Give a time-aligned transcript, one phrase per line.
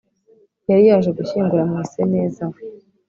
[0.69, 2.59] yari yaje gushyingura mwiseneza we